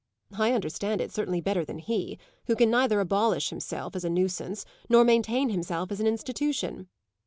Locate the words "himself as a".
3.51-4.09